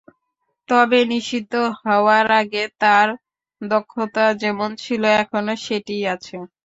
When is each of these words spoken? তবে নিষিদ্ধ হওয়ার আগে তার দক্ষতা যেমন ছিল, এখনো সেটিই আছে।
তবে 0.69 0.99
নিষিদ্ধ 1.11 1.53
হওয়ার 1.81 2.27
আগে 2.41 2.63
তার 2.81 3.07
দক্ষতা 3.61 4.25
যেমন 4.41 4.69
ছিল, 4.83 5.03
এখনো 5.21 5.53
সেটিই 5.65 6.03
আছে। 6.13 6.35